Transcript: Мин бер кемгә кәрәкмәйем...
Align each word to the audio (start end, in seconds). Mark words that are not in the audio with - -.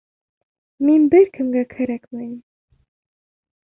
Мин 0.87 1.05
бер 1.13 1.31
кемгә 1.37 1.65
кәрәкмәйем... 1.77 2.37